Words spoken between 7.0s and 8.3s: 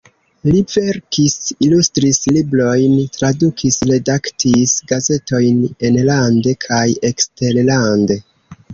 eksterlande.